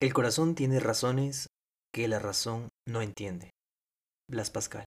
[0.00, 1.48] El corazón tiene razones
[1.92, 3.50] que la razón no entiende.
[4.30, 4.84] Blas Pascal.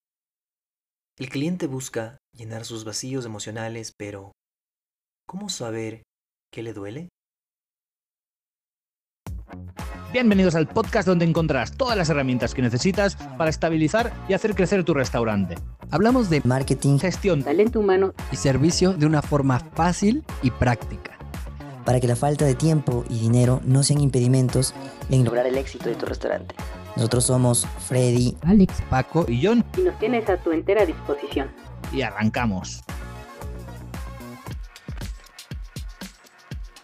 [1.19, 4.31] El cliente busca llenar sus vacíos emocionales, pero
[5.27, 6.03] ¿cómo saber
[6.49, 7.09] qué le duele?
[10.13, 14.85] Bienvenidos al podcast donde encontrarás todas las herramientas que necesitas para estabilizar y hacer crecer
[14.85, 15.55] tu restaurante.
[15.89, 21.20] Hablamos de marketing, Gestión, talento humano y servicio de una forma fácil y práctica.
[21.85, 24.73] Para que la falta de tiempo y dinero no sean impedimentos
[25.09, 26.55] en lograr el éxito de tu restaurante.
[26.95, 28.35] Nosotros somos Freddy.
[28.41, 31.49] Alex, Paco y John Y nos tienes a tu entera disposición.
[31.93, 32.81] y arrancamos.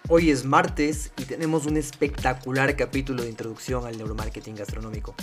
[0.09, 5.13] Hoy es martes y tenemos un espectacular capítulo de introducción al neuromarketing gastronómico.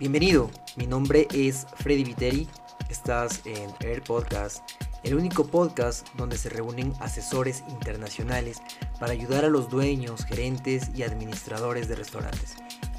[0.00, 2.48] Bienvenido, mi nombre es Freddy Viteri,
[2.90, 4.58] estás en Air Podcast,
[5.02, 8.60] el único podcast donde se reúnen asesores internacionales
[8.98, 12.56] para ayudar a los dueños, gerentes y administradores de restaurantes.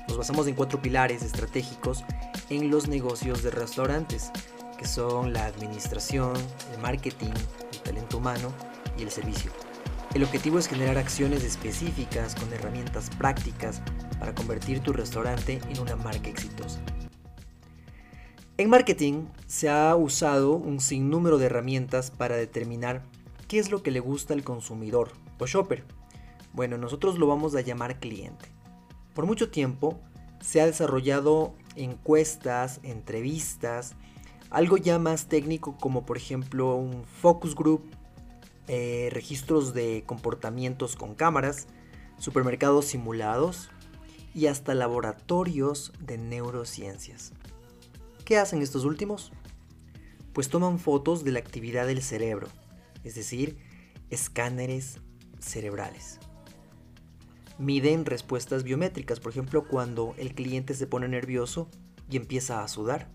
[0.08, 2.03] Nos basamos en cuatro pilares estratégicos
[2.50, 4.31] en los negocios de restaurantes,
[4.77, 6.33] que son la administración,
[6.73, 7.33] el marketing,
[7.72, 8.52] el talento humano
[8.97, 9.52] y el servicio.
[10.16, 13.81] El objetivo es generar acciones específicas con herramientas prácticas
[14.17, 16.80] para convertir tu restaurante en una marca exitosa.
[18.59, 23.05] En marketing se ha usado un sinnúmero de herramientas para determinar
[23.47, 25.85] qué es lo que le gusta al consumidor o shopper.
[26.52, 28.49] Bueno, nosotros lo vamos a llamar cliente.
[29.13, 30.02] Por mucho tiempo
[30.41, 33.95] se ha desarrollado encuestas, entrevistas,
[34.49, 37.89] algo ya más técnico como por ejemplo un focus group,
[38.67, 41.67] eh, registros de comportamientos con cámaras,
[42.17, 43.69] supermercados simulados
[44.35, 47.31] y hasta laboratorios de neurociencias.
[48.30, 49.31] ¿Qué hacen estos últimos?
[50.33, 52.47] Pues toman fotos de la actividad del cerebro,
[53.03, 53.58] es decir,
[54.11, 54.99] escáneres
[55.39, 56.19] cerebrales.
[57.58, 61.71] Miden respuestas biométricas, por ejemplo, cuando el cliente se pone nervioso
[62.08, 63.09] y empieza a sudar.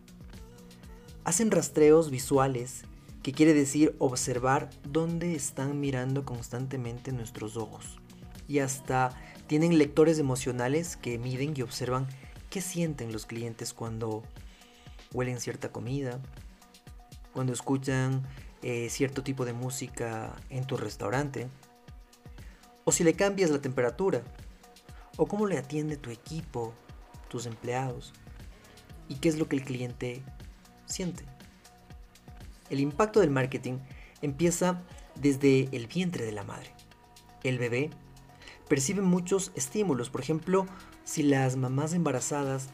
[1.23, 2.83] Hacen rastreos visuales,
[3.23, 8.01] que quiere decir observar dónde están mirando constantemente nuestros ojos.
[8.49, 9.17] Y hasta
[9.47, 12.09] tienen lectores emocionales que miden y observan
[12.51, 14.25] qué sienten los clientes cuando
[15.15, 16.21] huelen cierta comida,
[17.33, 18.23] cuando escuchan
[18.63, 21.49] eh, cierto tipo de música en tu restaurante,
[22.85, 24.23] o si le cambias la temperatura,
[25.17, 26.75] o cómo le atiende tu equipo,
[27.29, 28.13] tus empleados,
[29.09, 30.23] y qué es lo que el cliente
[30.87, 31.25] siente.
[32.71, 33.79] El impacto del marketing
[34.23, 34.83] empieza
[35.15, 36.75] desde el vientre de la madre.
[37.43, 37.91] El bebé
[38.69, 40.67] percibe muchos estímulos, por ejemplo,
[41.05, 42.69] si las mamás embarazadas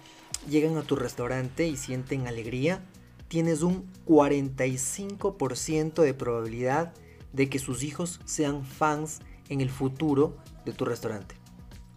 [0.48, 2.82] llegan a tu restaurante y sienten alegría,
[3.28, 6.92] tienes un 45% de probabilidad
[7.32, 11.36] de que sus hijos sean fans en el futuro de tu restaurante.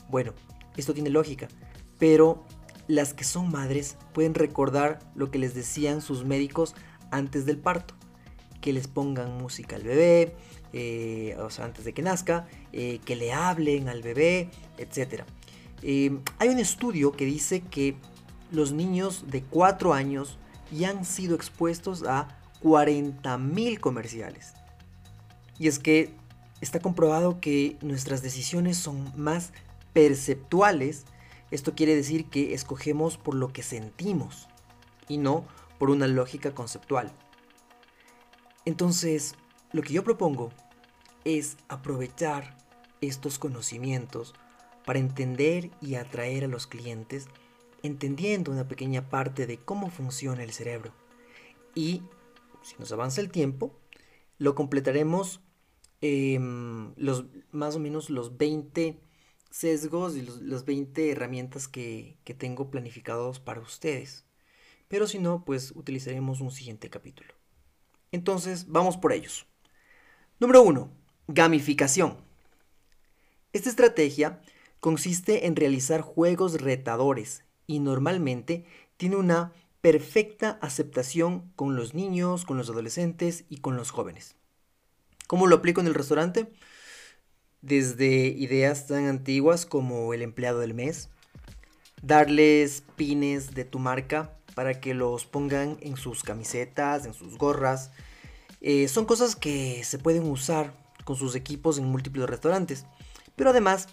[0.09, 0.33] Bueno,
[0.77, 1.47] esto tiene lógica,
[1.97, 2.43] pero
[2.87, 6.75] las que son madres pueden recordar lo que les decían sus médicos
[7.11, 7.95] antes del parto,
[8.61, 10.35] que les pongan música al bebé,
[10.73, 15.23] eh, o sea, antes de que nazca, eh, que le hablen al bebé, etc.
[15.81, 17.95] Eh, hay un estudio que dice que
[18.53, 20.37] los niños de 4 años
[20.71, 24.53] ya han sido expuestos a 40.000 comerciales.
[25.59, 26.13] Y es que
[26.61, 29.51] está comprobado que nuestras decisiones son más
[29.91, 31.05] perceptuales.
[31.51, 34.47] Esto quiere decir que escogemos por lo que sentimos
[35.07, 35.45] y no
[35.79, 37.11] por una lógica conceptual.
[38.65, 39.33] Entonces,
[39.71, 40.51] lo que yo propongo
[41.25, 42.55] es aprovechar
[43.01, 44.35] estos conocimientos
[44.85, 47.27] para entender y atraer a los clientes
[47.83, 50.93] entendiendo una pequeña parte de cómo funciona el cerebro.
[51.75, 52.01] Y
[52.63, 53.77] si nos avanza el tiempo,
[54.39, 55.41] lo completaremos
[56.01, 58.99] em, los, más o menos los 20
[59.51, 64.25] sesgos y los, las 20 herramientas que, que tengo planificados para ustedes.
[64.87, 67.33] Pero si no, pues utilizaremos un siguiente capítulo.
[68.11, 69.45] Entonces, vamos por ellos.
[70.39, 70.89] Número 1.
[71.27, 72.17] Gamificación.
[73.51, 74.41] Esta estrategia
[74.79, 78.65] consiste en realizar juegos retadores y normalmente
[78.97, 84.35] tiene una perfecta aceptación con los niños, con los adolescentes y con los jóvenes.
[85.27, 86.51] ¿Cómo lo aplico en el restaurante?
[87.61, 91.09] Desde ideas tan antiguas como el empleado del mes,
[92.01, 97.91] darles pines de tu marca para que los pongan en sus camisetas, en sus gorras.
[98.61, 100.73] Eh, son cosas que se pueden usar
[101.03, 102.85] con sus equipos en múltiples restaurantes.
[103.35, 103.89] Pero además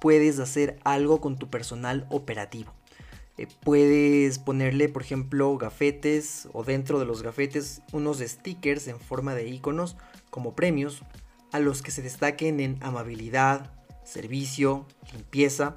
[0.00, 2.72] puedes hacer algo con tu personal operativo.
[3.36, 9.34] Eh, puedes ponerle, por ejemplo, gafetes o dentro de los gafetes unos stickers en forma
[9.34, 9.96] de iconos
[10.30, 11.02] como premios
[11.50, 13.72] a los que se destaquen en amabilidad,
[14.04, 15.76] servicio, limpieza.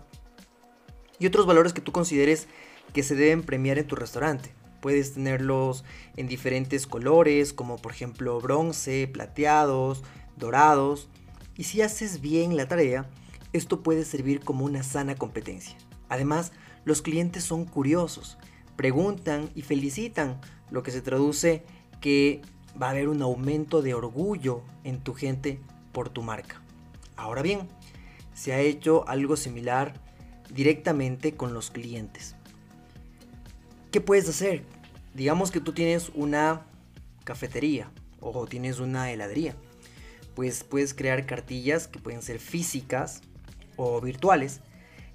[1.20, 2.48] y otros valores que tú consideres
[2.94, 4.52] que se deben premiar en tu restaurante.
[4.82, 5.84] Puedes tenerlos
[6.16, 10.04] en diferentes colores, como por ejemplo bronce, plateados,
[10.36, 11.10] dorados.
[11.56, 13.10] Y si haces bien la tarea,
[13.54, 15.76] esto puede servir como una sana competencia.
[16.08, 16.52] Además,
[16.88, 18.38] los clientes son curiosos,
[18.78, 20.40] preguntan y felicitan,
[20.72, 21.66] lo que se traduce
[22.00, 22.42] que
[22.82, 25.60] va a haber un aumento de orgullo en tu gente
[25.92, 26.62] por tu marca.
[27.18, 27.68] Ahora bien,
[28.34, 29.96] se ha hecho algo similar
[30.50, 32.36] directamente con los clientes.
[33.92, 34.64] ¿Qué puedes hacer?
[35.14, 36.68] Digamos que tú tienes una
[37.26, 37.92] cafetería
[38.22, 39.58] o tienes una heladería.
[40.36, 43.24] Pues puedes crear cartillas que pueden ser físicas
[43.76, 44.62] o virtuales,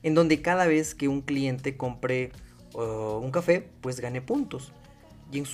[0.02, 2.32] en donde cada vez que un cliente compre
[2.74, 4.72] uh, un café, pues gane puntos.
[5.30, 5.46] Y en,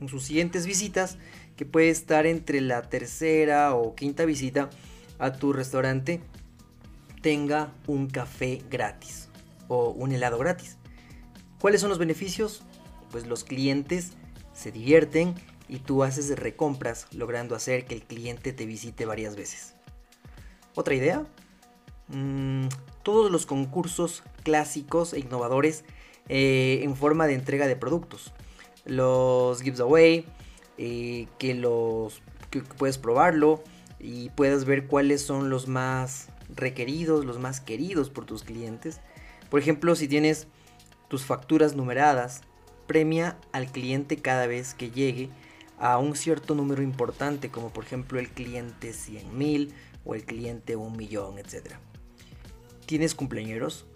[0.00, 1.18] en sus siguientes visitas,
[1.56, 4.70] que puede estar entre la tercera o quinta visita
[5.18, 6.22] a tu restaurante,
[7.20, 9.28] tenga un café gratis
[9.68, 10.78] o un helado gratis.
[11.60, 12.62] ¿Cuáles son los beneficios?
[13.10, 14.12] Pues los clientes
[14.54, 15.34] se divierten
[15.68, 19.74] y tú haces recompras logrando hacer que el cliente te visite varias veces.
[20.74, 21.26] ¿Otra idea?
[22.12, 22.68] Mm,
[23.02, 25.84] todos los concursos clásicos e innovadores
[26.28, 28.32] eh, en forma de entrega de productos.
[28.84, 30.26] Los giveaway,
[30.78, 33.62] eh, que los que puedes probarlo
[33.98, 39.00] y puedas ver cuáles son los más requeridos, los más queridos por tus clientes.
[39.50, 40.48] Por ejemplo, si tienes
[41.08, 42.42] tus facturas numeradas,
[42.86, 45.30] premia al cliente cada vez que llegue
[45.78, 49.74] a un cierto número importante, como por ejemplo el cliente 100 mil
[50.04, 51.76] o el cliente 1 millón, etc.
[52.90, 53.86] ¿Tienes cumpleaños?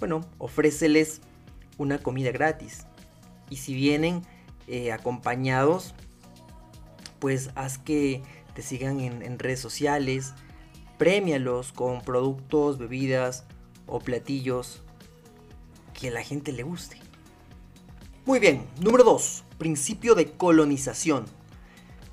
[0.00, 1.20] Bueno, ofréceles
[1.78, 2.88] una comida gratis.
[3.50, 4.22] Y si vienen
[4.66, 5.94] eh, acompañados,
[7.20, 8.20] pues haz que
[8.52, 10.34] te sigan en redes sociales,
[10.98, 13.44] Premialos con productos, bebidas
[13.86, 14.82] o platillos
[15.94, 16.96] que a la gente le guste.
[18.24, 19.44] Muy bien, número 2.
[19.56, 21.26] Principio de colonización.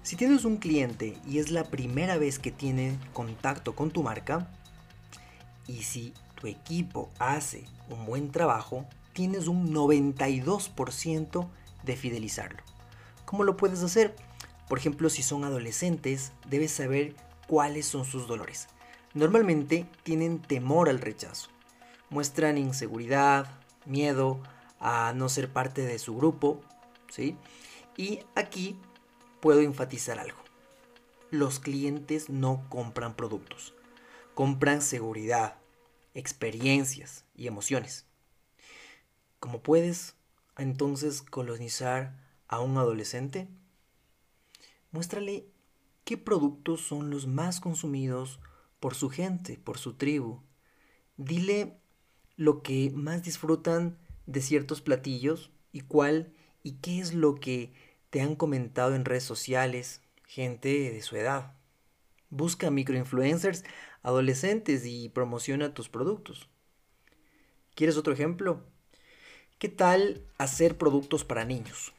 [0.04, 4.52] Si tienes un cliente y es la primera vez que tiene contacto con tu marca,
[5.70, 11.48] y si tu equipo hace un buen trabajo, tienes un 92%
[11.84, 12.64] de fidelizarlo.
[13.26, 14.16] ¿Cómo lo puedes hacer?
[14.68, 17.16] Por ejemplo, si son adolescentes, debes saber
[17.48, 18.68] cuáles son sus dolores.
[19.14, 21.50] Normalmente tienen temor al rechazo.
[22.10, 23.46] Muestran inseguridad,
[23.86, 24.40] miedo
[24.80, 26.62] a no ser parte de su grupo,
[27.10, 27.38] ¿sí?
[27.96, 28.76] Y aquí
[29.40, 30.40] puedo enfatizar algo.
[31.30, 33.76] Los clientes no compran productos,
[34.34, 35.59] compran seguridad,
[36.14, 38.06] experiencias y emociones.
[39.40, 40.16] ¿Cómo puedes
[40.58, 43.48] entonces colonizar a un adolescente?
[44.92, 45.48] Muéstrale
[46.04, 48.40] qué productos son los más consumidos
[48.80, 50.42] por su gente, por su tribu.
[51.18, 51.78] Dile
[52.36, 56.34] lo que más disfrutan de ciertos platillos y cuál
[56.64, 57.74] y qué es lo que
[58.10, 61.54] te han comentado en redes sociales, gente de su edad.
[62.30, 63.64] Busca microinfluencers
[64.04, 66.50] adolescentes y promociona tus productos.
[67.76, 68.64] ¿Quieres otro ejemplo?
[69.58, 71.94] ¿Qué tal hacer productos para niños?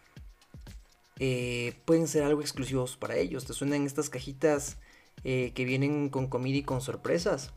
[1.18, 3.44] Eh, pueden ser algo exclusivos para ellos.
[3.44, 4.78] ¿Te suenan estas cajitas
[5.22, 7.52] eh, que vienen con comida y con sorpresas.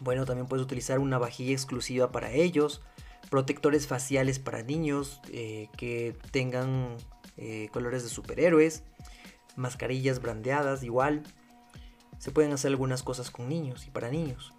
[0.00, 2.82] Bueno, también puedes utilizar una vajilla exclusiva para ellos,
[3.30, 6.96] protectores faciales para niños eh, que tengan
[7.72, 8.84] colores de superhéroes,
[9.56, 11.24] mascarillas brandeadas igual.
[12.18, 14.52] Se pueden hacer algunas cosas con niños y para niños.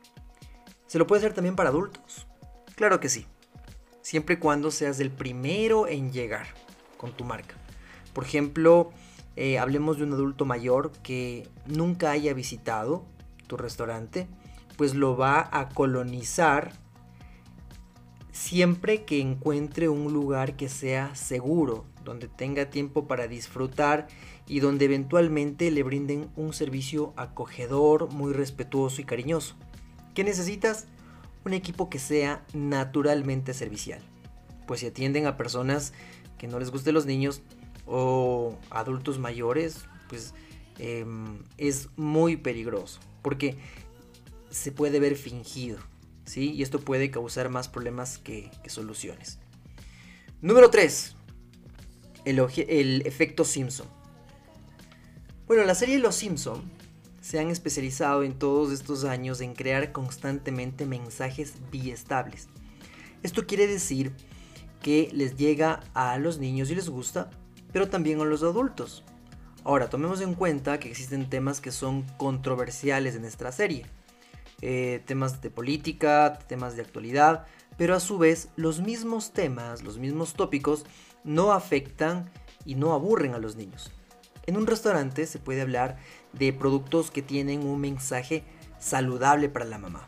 [0.88, 2.28] ¿Se lo puede hacer también para adultos?
[2.76, 3.26] Claro que sí.
[4.02, 6.48] Siempre y cuando seas el primero en llegar
[6.98, 7.56] con tu marca.
[8.14, 8.92] Por ejemplo,
[9.36, 13.06] eh, hablemos de un adulto mayor que nunca haya visitado
[13.48, 14.28] tu restaurante,
[14.78, 16.74] pues lo va a colonizar
[18.32, 24.08] siempre que encuentre un lugar que sea seguro, donde tenga tiempo para disfrutar
[24.48, 29.56] y donde eventualmente le brinden un servicio acogedor, muy respetuoso y cariñoso.
[30.14, 30.86] ¿Qué necesitas?
[31.46, 34.02] Un equipo que sea naturalmente servicial.
[34.68, 35.94] Pues si atienden a personas
[36.38, 37.42] que no les gusten los niños,
[37.86, 40.34] o adultos mayores, pues
[40.80, 43.58] em, es muy peligroso porque
[44.50, 45.80] se puede ver fingido,
[46.26, 46.54] ¿sí?
[46.54, 49.40] Y esto puede causar más problemas que, soluciones.
[50.42, 51.16] Número 3.
[52.26, 53.88] El, el, efecto Simpson.
[55.48, 56.64] Bueno, la serie Los Simpson
[57.22, 62.48] se han especializado en todos estos años en crear constantemente mensajes biestables.
[63.22, 64.12] Esto quiere decir
[64.82, 67.30] que les llega a los niños y les gusta,
[67.72, 69.04] pero también a los adultos.
[69.64, 73.86] Ahora, tomemos en cuenta que existen temas que son controversiales en esta serie.
[74.62, 77.46] Eh, temas de política, temas de actualidad,
[77.78, 80.88] pero a su vez los mismos temas, los mismos tópicos
[81.24, 82.32] no afectan
[82.66, 83.92] y no aburren a los niños.
[84.48, 85.98] En un restaurante se puede hablar
[86.34, 88.44] de productos que tienen un mensaje
[88.80, 90.08] saludable para la mamá,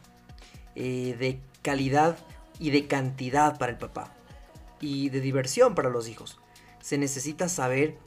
[0.76, 2.18] eh, de calidad
[2.60, 4.14] y de cantidad para el papá,
[4.80, 6.40] y de diversión para los hijos.
[6.82, 7.98] Se necesita saber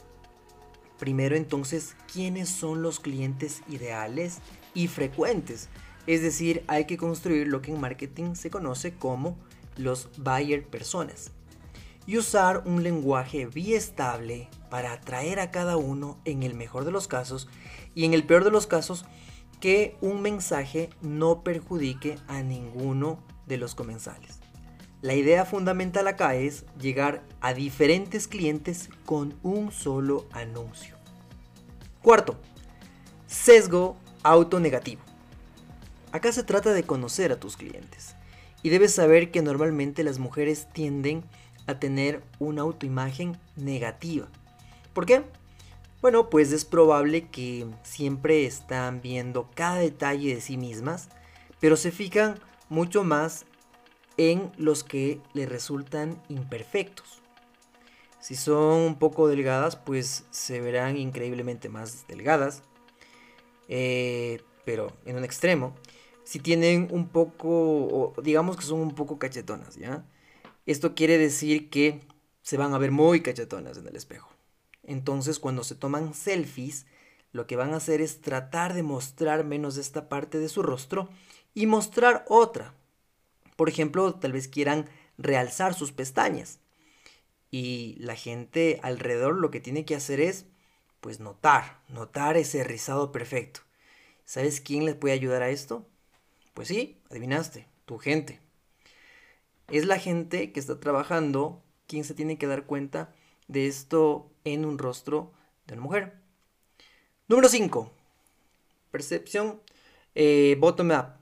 [0.99, 4.38] primero entonces quiénes son los clientes ideales
[4.75, 5.68] y frecuentes.
[6.06, 9.37] Es decir, hay que construir lo que en marketing se conoce como
[9.76, 11.32] los buyer personas.
[12.06, 17.09] Y usar un lenguaje biestable para atraer a cada uno en el mejor de los
[17.09, 17.49] casos
[17.95, 19.05] y en el peor de los casos
[19.61, 24.39] que un mensaje no perjudique a ninguno de los comensales.
[25.03, 30.97] La idea fundamental acá es llegar a diferentes clientes con un solo anuncio.
[32.03, 32.39] Cuarto,
[33.27, 35.03] sesgo autonegativo.
[36.12, 38.15] Acá se trata de conocer a tus clientes
[38.62, 41.25] y debes saber que normalmente las mujeres tienden
[41.67, 44.29] a tener una autoimagen negativa.
[45.00, 45.23] ¿Por qué?
[46.02, 51.09] Bueno, pues es probable que siempre están viendo cada detalle de sí mismas,
[51.59, 52.38] pero se fijan
[52.69, 53.47] mucho más
[54.19, 57.23] en los que le resultan imperfectos.
[58.21, 62.62] Si son un poco delgadas, pues se verán increíblemente más delgadas,
[63.69, 65.75] eh, pero en un extremo.
[66.25, 70.04] Si tienen un poco, digamos que son un poco cachetonas, ¿ya?
[70.66, 72.07] Esto quiere decir que
[72.42, 74.28] se van a ver muy cachetonas en el espejo.
[74.82, 76.87] Entonces, cuando se toman selfies,
[77.32, 81.08] lo que van a hacer es tratar de mostrar menos esta parte de su rostro
[81.54, 82.75] y mostrar otra,
[83.56, 86.60] por ejemplo, tal vez quieran realzar sus pestañas.
[87.50, 90.46] Y la gente alrededor lo que tiene que hacer es,
[91.00, 93.60] pues notar, notar ese rizado perfecto.
[94.25, 95.87] ¿Sabes quién les puede ayudar a esto?
[96.54, 98.40] Pues sí, adivinaste, tu gente.
[99.68, 103.12] Es la gente que está trabajando quien se tiene que dar cuenta
[103.50, 105.33] de esto en un rostro
[105.66, 106.14] de una mujer.
[107.26, 107.92] Número 5.
[108.90, 109.61] Percepción
[110.14, 111.19] eh, bottom-up.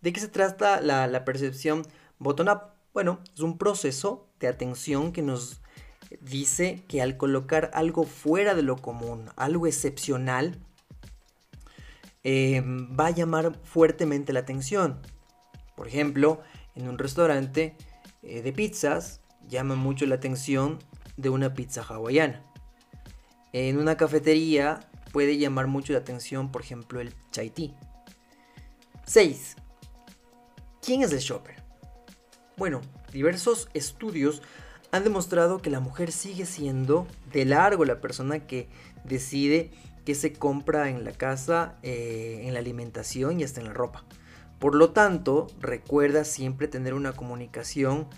[0.00, 1.86] ¿De qué se trata la, percepción
[2.18, 2.72] bottom-up?
[2.92, 5.60] Bueno, es un proceso de atención que nos
[6.20, 10.58] dice que al colocar algo fuera de lo común, algo excepcional,
[12.24, 15.00] eh, va a llamar fuertemente la atención.
[15.76, 16.40] Por ejemplo,
[16.74, 17.76] en un restaurante
[18.22, 20.80] eh, de pizzas llama mucho la atención
[21.20, 22.42] de una pizza hawaiana.
[23.52, 24.80] En una cafetería
[25.12, 27.70] puede llamar mucho la atención, por ejemplo, el chai tea.
[29.06, 29.56] 6.
[30.82, 31.56] ¿Quién es el shopper?
[32.56, 32.80] Bueno,
[33.12, 34.42] diversos estudios
[34.92, 38.68] han demostrado que la mujer sigue siendo de largo la persona que
[39.04, 39.70] decide
[40.04, 44.04] qué se compra en la casa, eh, en la alimentación y hasta en la ropa.
[44.58, 48.08] Por lo tanto, recuerda siempre tener una comunicación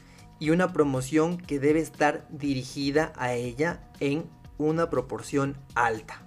[0.42, 6.20] y una promoción que debe estar dirigida a ella en una proporción alta.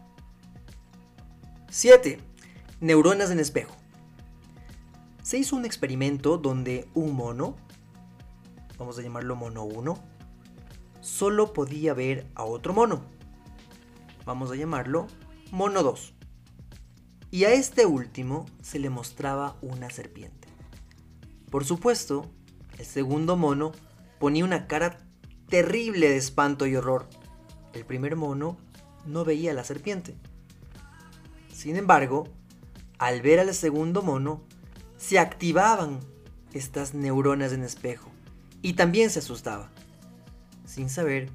[1.70, 2.22] 7.
[2.80, 3.76] Neuronas en espejo
[5.22, 7.58] se hizo un experimento donde un mono,
[8.78, 10.02] vamos a llamarlo mono 1,
[11.02, 13.02] solo podía ver a otro mono.
[14.24, 15.08] Vamos a llamarlo
[15.52, 16.14] mono 2.
[17.32, 20.48] Y a este último se le mostraba una serpiente.
[21.52, 22.32] Por supuesto,
[22.78, 23.74] el segundo mono
[24.26, 24.98] ponía una cara
[25.50, 27.08] terrible de espanto y horror.
[27.74, 28.58] El primer mono
[29.06, 30.16] no veía la serpiente.
[31.54, 32.28] Sin embargo,
[32.98, 34.42] al ver al segundo mono,
[34.98, 36.00] se activaban
[36.54, 38.10] estas neuronas en espejo
[38.64, 39.70] y también se asustaba,
[40.66, 41.30] sin saber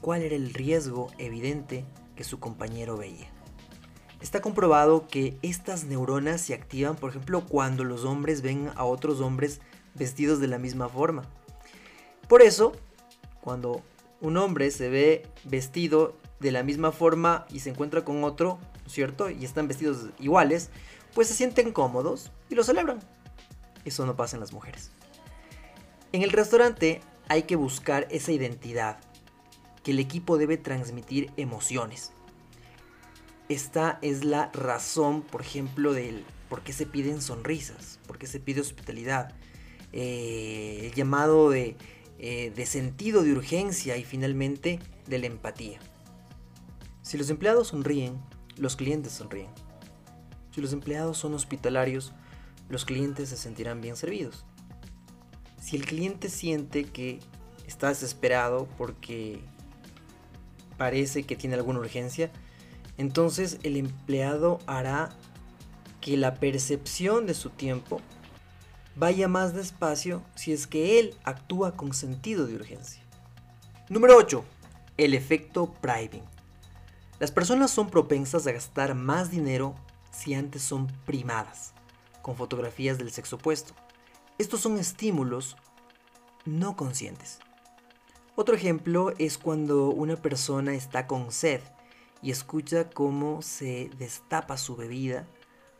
[0.00, 1.84] cuál era el riesgo evidente
[2.16, 3.30] que su compañero veía.
[4.20, 9.20] Está comprobado que estas neuronas se activan, por ejemplo, cuando los hombres ven a otros
[9.20, 9.60] hombres
[9.94, 11.22] vestidos de la misma forma.
[12.28, 12.72] Por eso,
[13.40, 13.82] cuando
[14.20, 19.30] un hombre se ve vestido de la misma forma y se encuentra con otro, ¿cierto?
[19.30, 20.70] Y están vestidos iguales,
[21.14, 23.00] pues se sienten cómodos y lo celebran.
[23.84, 24.90] Eso no pasa en las mujeres.
[26.12, 28.98] En el restaurante hay que buscar esa identidad,
[29.82, 32.12] que el equipo debe transmitir emociones.
[33.48, 38.40] Esta es la razón, por ejemplo, del por qué se piden sonrisas, por qué se
[38.40, 39.34] pide hospitalidad,
[39.92, 41.76] eh, el llamado de,
[42.18, 45.78] eh, de sentido de urgencia y finalmente de la empatía.
[47.02, 48.20] Si los empleados sonríen,
[48.56, 49.50] los clientes sonríen.
[50.52, 52.12] Si los empleados son hospitalarios,
[52.68, 54.44] los clientes se sentirán bien servidos.
[55.60, 57.20] Si el cliente siente que
[57.66, 59.40] está desesperado porque
[60.76, 62.30] parece que tiene alguna urgencia,
[62.96, 65.10] entonces el empleado hará
[66.00, 68.00] que la percepción de su tiempo
[68.98, 73.02] vaya más despacio si es que él actúa con sentido de urgencia.
[73.88, 74.44] Número 8.
[74.96, 76.24] El efecto priming.
[77.20, 79.76] Las personas son propensas a gastar más dinero
[80.10, 81.74] si antes son primadas,
[82.22, 83.72] con fotografías del sexo opuesto.
[84.36, 85.56] Estos son estímulos
[86.44, 87.38] no conscientes.
[88.34, 91.60] Otro ejemplo es cuando una persona está con sed
[92.20, 95.28] y escucha cómo se destapa su bebida,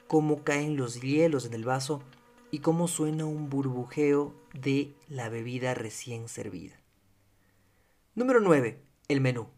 [0.06, 2.00] cómo caen los hielos en el vaso
[2.50, 6.76] y cómo suena un burbujeo de la bebida recién servida.
[8.14, 8.83] Número 9.
[9.09, 9.49] El menú.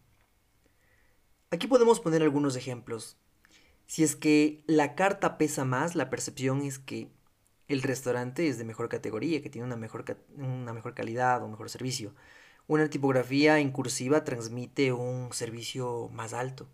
[1.51, 3.17] Aquí podemos poner algunos ejemplos.
[3.87, 7.11] Si es que la carta pesa más, la percepción es que
[7.67, 10.05] el restaurante es de mejor categoría, que tiene una mejor,
[10.95, 12.15] calidad o mejor servicio.
[12.67, 16.69] Una tipografía incursiva transmite un servicio más alto.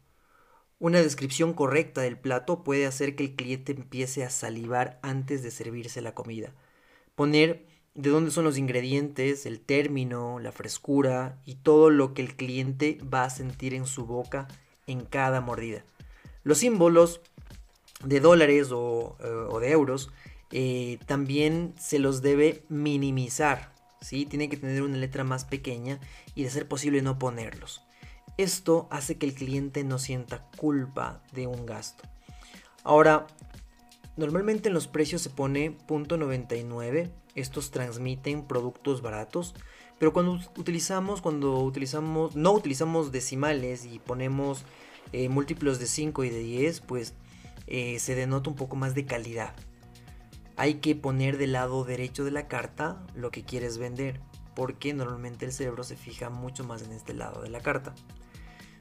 [0.79, 5.51] Una descripción correcta del plato puede hacer que el cliente empiece a salivar antes de
[5.51, 6.53] servirse la comida.
[7.15, 12.37] Poner de dónde son los ingredientes, el término, la frescura y todo lo que el
[12.37, 14.49] cliente va a sentir en su boca
[14.87, 15.83] en cada mordida.
[16.45, 17.23] Los símbolos
[18.05, 20.11] de dólares o, eh, de euros
[20.53, 23.73] eh, también se los debe minimizar.
[24.03, 24.27] ¿sí?
[24.27, 26.01] Tiene que tener una letra más pequeña
[26.35, 27.86] y de ser posible no ponerlos.
[28.37, 32.05] Esto hace que el cliente no sienta culpa de un gasto.
[32.85, 33.27] Ahora,
[34.17, 37.11] normalmente en los precios se pone .99.
[37.35, 39.55] Estos transmiten productos baratos.
[39.99, 44.65] Pero cuando utilizamos, cuando utilizamos, no utilizamos decimales y ponemos
[45.13, 47.15] eh, múltiplos de 5 y de 10, pues
[47.67, 49.55] eh, se denota un poco más de calidad.
[50.57, 54.21] Hay que poner del lado derecho de la carta lo que quieres vender,
[54.55, 57.95] porque normalmente el cerebro se fija mucho más en este lado de la carta.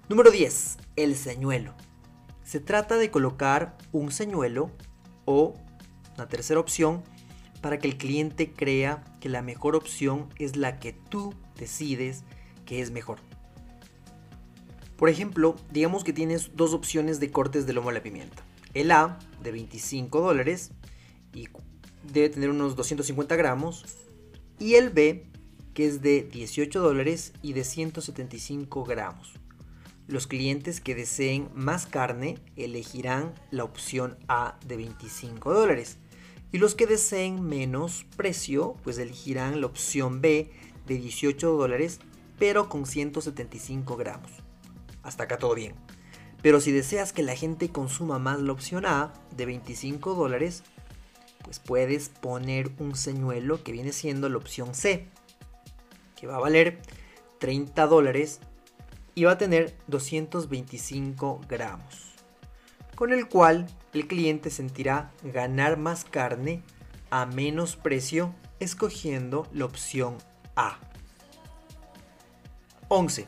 [0.08, 0.78] Número 10.
[0.98, 1.74] El señuelo.
[2.44, 4.70] Se trata de colocar un señuelo
[5.26, 5.56] o
[6.16, 7.02] una tercera opción
[7.60, 12.24] para que el cliente crea que la mejor opción es la que tú decides
[12.68, 13.18] que es mejor.
[14.96, 18.44] Por ejemplo, digamos que tienes dos opciones de cortes de lomo a la pimienta.
[18.76, 20.70] El A de 25 dólares
[21.34, 21.48] y
[22.14, 23.84] debe tener unos 250 gramos.
[24.60, 25.32] Y el B
[25.74, 29.34] que es de 18 dólares y de 175 gramos.
[30.08, 35.98] Los clientes que deseen más carne elegirán la opción A de 25 dólares
[36.52, 40.52] y los que deseen menos precio, pues elegirán la opción B
[40.86, 42.00] de 18 dólares,
[42.38, 44.32] pero con 175 gramos.
[45.02, 45.74] Hasta acá todo bien.
[46.44, 50.64] Pero si deseas que la gente consuma más la opción A de 25 dólares,
[51.44, 55.08] pues puedes poner un señuelo que viene siendo la opción C,
[56.16, 56.80] que va a valer
[57.40, 58.40] 30 dólares
[59.16, 62.16] y va a tener 225 gramos
[62.96, 66.64] con el cual el cliente sentirá ganar más carne
[67.12, 70.18] a menos precio escogiendo la opción
[70.56, 70.80] A.
[72.88, 73.28] 11.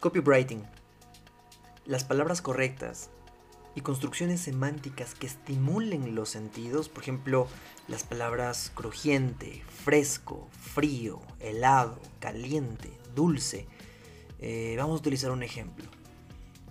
[0.00, 0.62] Copywriting.
[1.86, 3.10] Las palabras correctas
[3.74, 7.48] y construcciones semánticas que estimulen los sentidos, por ejemplo,
[7.88, 13.68] las palabras crujiente, fresco, frío, helado, caliente, dulce.
[14.38, 15.86] Eh, vamos a utilizar un ejemplo.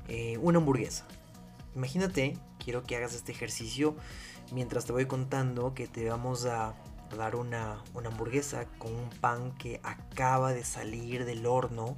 [0.08, 1.06] Eh, una hamburguesa.
[1.76, 3.96] Imagínate, quiero que hagas este ejercicio
[4.52, 6.76] mientras te voy contando que te vamos a
[7.18, 11.98] dar una, hamburguesa con un pan que acaba de salir del horno,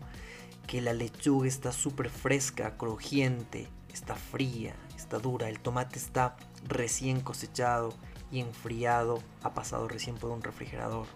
[0.68, 6.36] que la lechuga está súper fresca, crujiente, está fría, está dura, el tomate está
[6.68, 7.94] recién cosechado
[8.32, 11.08] y enfriado, ha pasado recién por un refrigerador.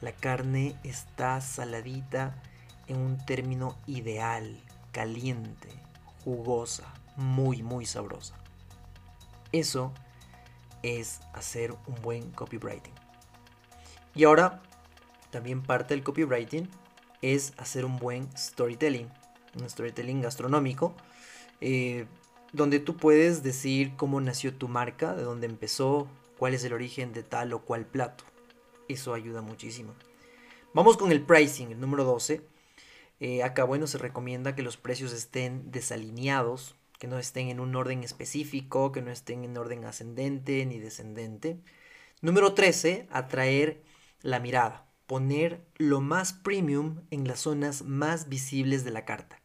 [0.00, 2.40] La carne está saladita
[2.86, 4.60] en un término ideal,
[4.92, 5.68] caliente,
[6.24, 8.34] jugosa, muy, muy sabrosa.
[9.52, 9.92] Eso
[10.82, 12.92] es hacer un buen copywriting.
[14.14, 14.62] Y ahora,
[15.30, 16.68] también parte del copywriting
[17.22, 19.08] es hacer un buen storytelling,
[19.60, 20.94] un storytelling gastronómico,
[21.60, 22.06] eh,
[22.52, 26.06] donde tú puedes decir cómo nació tu marca, de dónde empezó,
[26.38, 28.24] cuál es el origen de tal o cual plato.
[28.88, 29.94] Eso ayuda muchísimo.
[30.74, 32.53] Vamos con el pricing, el número 12.
[33.20, 37.74] Eh, acá, bueno, se recomienda que los precios estén desalineados que no estén en un
[37.76, 41.60] orden específico, que no estén en orden ascendente ni descendente.
[42.22, 43.82] Número 13, atraer
[44.22, 49.42] la mirada, poner lo más premium en las zonas más visibles de la carta.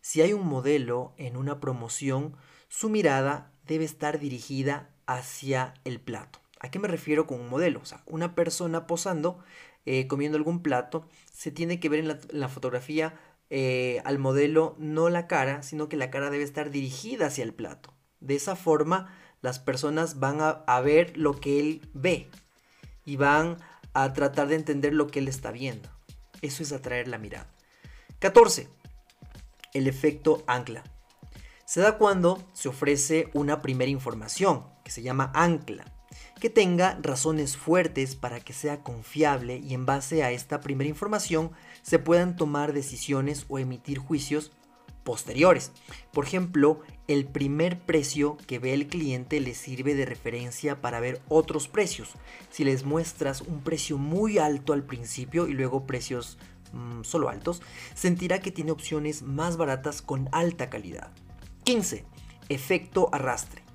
[0.00, 2.36] Si hay un modelo en una promoción,
[2.68, 6.38] su mirada debe estar dirigida hacia el plato.
[6.60, 7.80] ¿A qué me refiero con un modelo?
[7.80, 9.42] O sea, una persona posando,
[9.86, 13.14] eh, comiendo algún plato, se tiene que ver en la fotografía
[13.52, 17.52] eh, al modelo no la cara, sino que la cara debe estar dirigida hacia el
[17.52, 17.92] plato.
[18.20, 19.12] De esa forma,
[19.42, 22.30] las personas van a, ver lo que él ve.
[23.04, 23.56] y van
[23.92, 25.88] a tratar de entender lo que él está viendo.
[26.42, 27.50] Eso es atraer la mirada.
[28.20, 28.68] 14.
[29.74, 30.84] El efecto ancla.
[31.64, 35.84] Se da cuando se ofrece una primera información, que se llama ancla,
[36.40, 41.50] que tenga razones fuertes para que sea confiable y en base a esta primera información
[41.82, 44.52] se puedan tomar decisiones o emitir juicios
[45.04, 45.72] posteriores.
[46.12, 51.20] Por ejemplo, el primer precio que ve el cliente le sirve de referencia para ver
[51.28, 52.10] otros precios.
[52.50, 56.38] Si les muestras un precio muy alto al principio y luego precios
[56.72, 57.62] mm, solo altos,
[57.94, 61.10] sentirá que tiene opciones más baratas con alta calidad.
[61.64, 62.04] 15.
[62.48, 63.69] Efecto arrastre.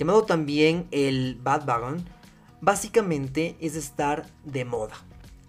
[0.00, 2.02] Llamado también el bad wagon,
[2.62, 4.94] básicamente es estar de moda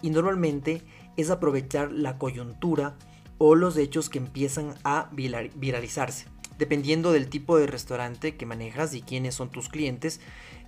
[0.02, 0.82] y normalmente
[1.16, 2.98] es aprovechar la coyuntura
[3.38, 6.26] o los hechos que empiezan a viralizarse.
[6.58, 10.20] Dependiendo del tipo de restaurante que manejas y quiénes son tus clientes,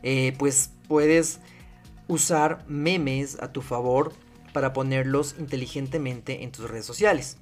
[0.02, 1.42] eh, pues puedes
[2.08, 4.14] usar memes a tu favor
[4.54, 7.38] para ponerlos inteligentemente en tus redes sociales.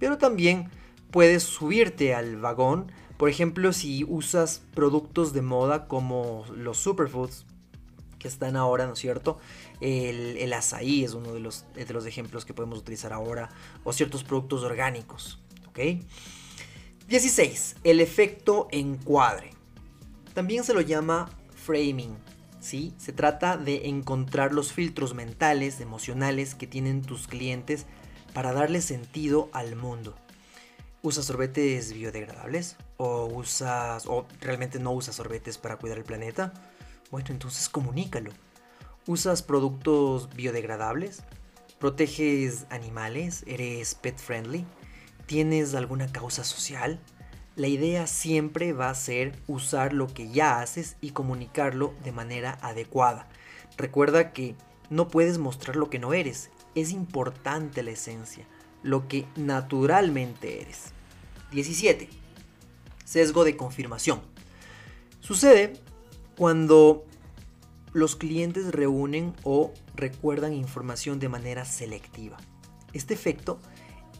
[0.00, 0.70] Pero también
[1.12, 7.46] puedes subirte al vagón, por ejemplo, si usas productos de moda como los superfoods,
[8.18, 9.38] que están ahora, ¿no es cierto?
[9.80, 13.50] El, el azaí es uno de los, de los ejemplos que podemos utilizar ahora,
[13.84, 16.00] o ciertos productos orgánicos, ¿ok?
[17.06, 17.76] 16.
[17.84, 19.50] El efecto encuadre.
[20.32, 22.16] También se lo llama framing,
[22.60, 22.94] ¿sí?
[22.96, 27.84] Se trata de encontrar los filtros mentales, emocionales que tienen tus clientes
[28.32, 30.16] para darle sentido al mundo.
[31.04, 32.76] ¿Usas sorbetes biodegradables?
[32.96, 36.54] ¿O usas, o realmente no usas sorbetes para cuidar el planeta?
[37.10, 38.30] Bueno, entonces comunícalo.
[39.06, 41.22] ¿Usas productos biodegradables?
[41.78, 43.44] ¿Proteges animales?
[43.46, 44.64] ¿Eres pet friendly?
[45.26, 46.98] ¿Tienes alguna causa social?
[47.54, 52.58] La idea siempre va a ser usar lo que ya haces y comunicarlo de manera
[52.62, 53.28] adecuada.
[53.76, 54.54] Recuerda que
[54.88, 56.48] no puedes mostrar lo que no eres.
[56.74, 58.46] Es importante la esencia,
[58.82, 60.93] lo que naturalmente eres.
[61.54, 62.08] 17.
[63.04, 64.20] Sesgo de confirmación.
[65.20, 65.72] Sucede
[66.36, 67.04] cuando
[67.92, 72.36] los clientes reúnen o recuerdan información de manera selectiva.
[72.92, 73.60] Este efecto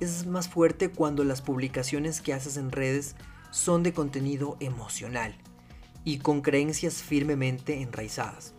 [0.00, 3.16] es más fuerte cuando las publicaciones que haces en redes
[3.50, 5.36] son de contenido emocional
[6.04, 8.54] y con creencias firmemente enraizadas.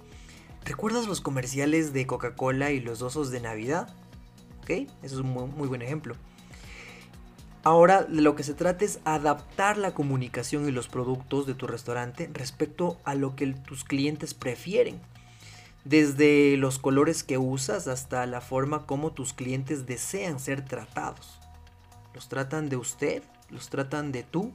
[0.66, 3.94] ¿Recuerdas los comerciales de Coca-Cola y los osos de Navidad?
[4.62, 4.70] ¿Ok?
[4.70, 6.16] Eso es un muy, muy buen ejemplo.
[7.66, 11.66] Ahora de lo que se trata es adaptar la comunicación y los productos de tu
[11.66, 15.02] restaurante respecto a lo que tus clientes prefieren.
[15.84, 21.40] Desde los colores que usas hasta la forma como tus clientes desean ser tratados.
[22.14, 23.24] ¿Los tratan de usted?
[23.50, 24.54] ¿Los tratan de tú?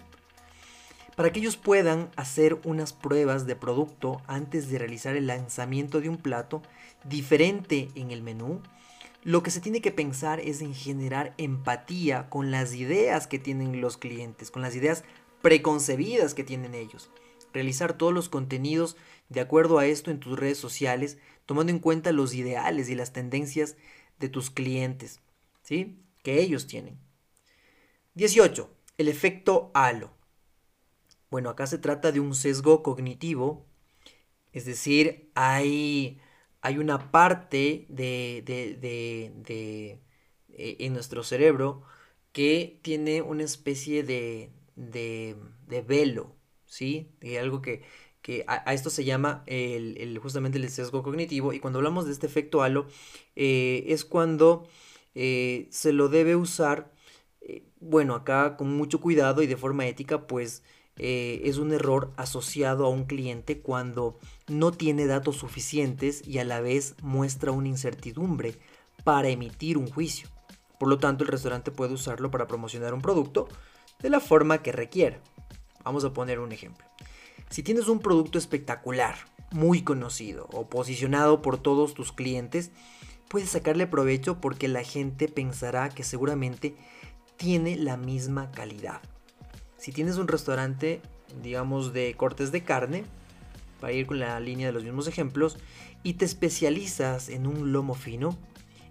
[1.16, 6.10] Para que ellos puedan hacer unas pruebas de producto antes de realizar el lanzamiento de
[6.10, 6.62] un plato
[7.02, 8.62] diferente en el menú,
[9.22, 13.80] lo que se tiene que pensar es en generar empatía con las ideas que tienen
[13.80, 15.04] los clientes, con las ideas
[15.42, 17.10] preconcebidas que tienen ellos.
[17.52, 18.96] Realizar todos los contenidos
[19.28, 23.12] de acuerdo a esto en tus redes sociales, tomando en cuenta los ideales y las
[23.12, 23.76] tendencias
[24.18, 25.20] de tus clientes,
[25.62, 25.98] ¿sí?
[26.22, 26.98] Que ellos tienen.
[28.14, 28.70] 18.
[28.98, 30.12] El efecto halo.
[31.30, 33.66] Bueno, acá se trata de un sesgo cognitivo,
[34.52, 36.20] es decir, hay
[36.62, 40.00] hay una parte de, de,
[40.50, 41.82] eh, en nuestro cerebro
[42.32, 45.36] que tiene una especie de, de,
[45.86, 47.12] velo, ¿sí?
[47.20, 47.82] De algo que,
[48.22, 52.26] que a, esto se llama el, justamente el sesgo cognitivo y cuando hablamos de este
[52.26, 52.86] efecto halo
[53.36, 54.68] eh, es cuando
[55.14, 56.92] eh, se lo debe usar,
[57.80, 60.62] bueno, acá con mucho cuidado y de forma ética, pues
[61.02, 66.44] eh, es un error asociado a un cliente cuando no tiene datos suficientes y a
[66.44, 68.54] la vez muestra una incertidumbre
[69.02, 70.28] para emitir un juicio.
[70.78, 73.48] Por lo tanto, el restaurante puede usarlo para promocionar un producto
[74.02, 75.22] de la forma que requiera.
[75.84, 76.84] Vamos a poner un ejemplo.
[77.48, 79.16] Si tienes un producto espectacular,
[79.52, 82.72] muy conocido o posicionado por todos tus clientes,
[83.28, 86.76] puedes sacarle provecho porque la gente pensará que seguramente
[87.38, 89.00] tiene la misma calidad.
[89.80, 91.00] Si tienes un restaurante,
[91.42, 93.04] digamos, de cortes de carne,
[93.80, 95.56] para ir con la línea de los mismos ejemplos,
[96.02, 98.36] y te especializas en un lomo fino,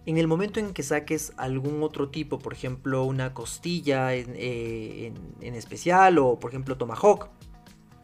[0.08, 5.14] en el momento en que saques algún otro tipo, por ejemplo, una costilla en, eh,
[5.42, 7.30] especial o, por ejemplo, tomahawk,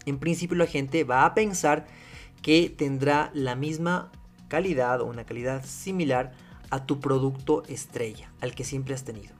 [0.05, 1.87] en principio la gente va a pensar
[2.43, 4.11] que tendrá la misma
[4.47, 6.33] calidad o una calidad similar
[6.69, 9.34] a tu producto estrella, al que siempre has tenido.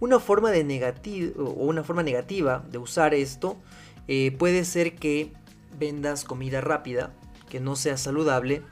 [0.00, 3.56] Una forma, de una forma negativa de usar esto
[4.08, 5.32] eh, puede ser que
[5.78, 7.14] vendas comida rápida,
[7.48, 8.62] que no sea saludable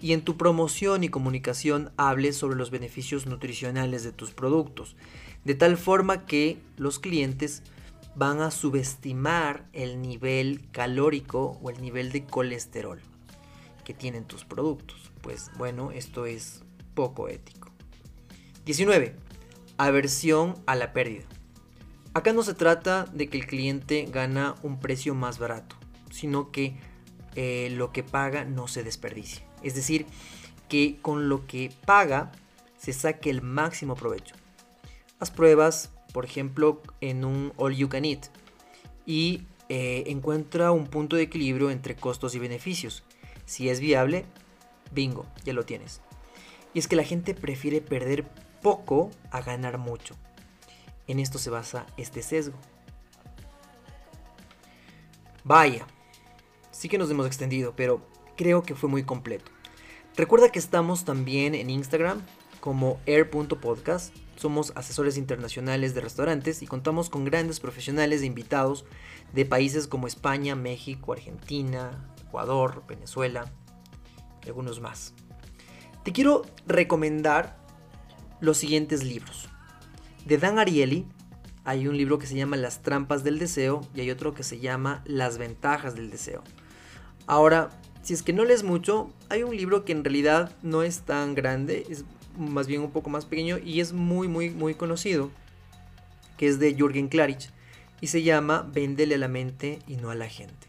[0.00, 4.96] y en tu promoción y comunicación hables sobre los beneficios nutricionales de tus productos,
[5.44, 7.62] de tal forma que los clientes
[8.16, 13.00] van a subestimar el nivel calórico o el nivel de colesterol
[13.84, 15.10] que tienen tus productos.
[15.22, 16.62] Pues bueno, esto es
[16.94, 17.70] poco ético.
[18.64, 19.23] 19.
[19.76, 21.24] Aversión a la pérdida.
[22.12, 25.76] Acá no se trata de que el cliente gana un precio más barato,
[26.10, 26.76] sino que
[27.34, 29.44] eh, lo que paga no se desperdicie.
[29.62, 30.06] Es decir,
[30.68, 32.30] que con lo que paga
[32.78, 34.36] se saque el máximo provecho.
[35.18, 38.26] Haz pruebas, por ejemplo, en un all you can eat
[39.06, 43.02] y eh, encuentra un punto de equilibrio entre costos y beneficios.
[43.46, 44.24] Si es viable,
[44.92, 46.00] bingo, ya lo tienes.
[46.74, 48.24] Y es que la gente prefiere perder
[48.64, 50.16] poco a ganar mucho.
[51.06, 52.58] En esto se basa este sesgo.
[55.44, 55.86] Vaya,
[56.72, 58.00] sí que nos hemos extendido, pero
[58.36, 59.52] creo que fue muy completo.
[60.16, 62.22] Recuerda que estamos también en Instagram
[62.60, 64.16] como air.podcast.
[64.36, 68.84] Somos asesores internacionales de restaurantes y contamos con grandes profesionales e invitados
[69.32, 73.52] de países como España, México, Argentina, Ecuador, Venezuela
[74.48, 75.14] algunos más.
[76.02, 77.63] Te quiero recomendar
[78.44, 79.48] los siguientes libros.
[80.24, 81.06] De Dan Ariely
[81.64, 84.60] hay un libro que se llama Las trampas del deseo y hay otro que se
[84.60, 86.42] llama Las ventajas del deseo.
[87.26, 87.70] Ahora,
[88.02, 91.34] si es que no lees mucho, hay un libro que en realidad no es tan
[91.34, 92.04] grande, es
[92.36, 95.30] más bien un poco más pequeño y es muy muy muy conocido,
[96.36, 97.50] que es de Jürgen Klarich
[98.00, 100.68] y se llama Véndele a la mente y no a la gente.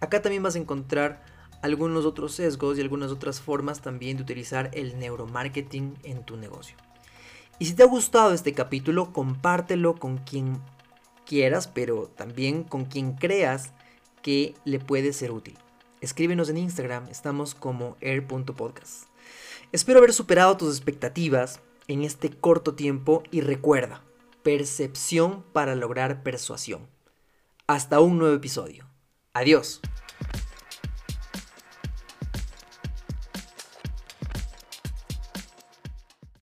[0.00, 1.22] Acá también vas a encontrar
[1.62, 6.76] algunos otros sesgos y algunas otras formas también de utilizar el neuromarketing en tu negocio.
[7.62, 10.60] Y si te ha gustado este capítulo, compártelo con quien
[11.24, 13.72] quieras, pero también con quien creas
[14.20, 15.56] que le puede ser útil.
[16.00, 19.04] Escríbenos en Instagram, estamos como air.podcast.
[19.70, 24.02] Espero haber superado tus expectativas en este corto tiempo y recuerda,
[24.42, 26.88] percepción para lograr persuasión.
[27.68, 28.88] Hasta un nuevo episodio.
[29.34, 29.80] Adiós.